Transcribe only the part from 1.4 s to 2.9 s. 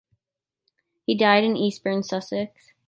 in Eastbourne, Sussex.